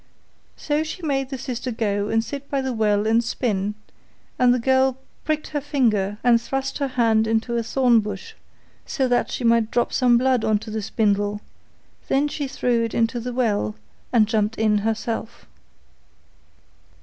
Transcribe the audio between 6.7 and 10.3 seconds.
her hand into a thorn bush, so that she might drop some